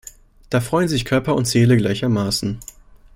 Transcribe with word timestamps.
Da 0.49 0.61
freuen 0.61 0.87
sich 0.87 1.05
Körper 1.05 1.35
und 1.35 1.45
Seele 1.45 1.77
gleichermaßen! 1.77 2.57